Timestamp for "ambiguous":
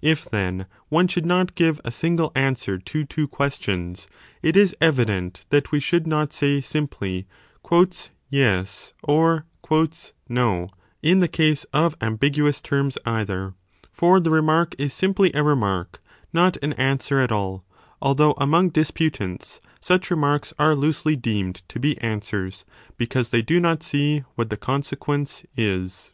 12.00-12.62